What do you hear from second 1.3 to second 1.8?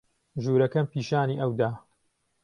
ئەو دا.